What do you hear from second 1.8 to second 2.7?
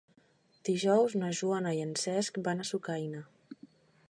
i en Cesc van a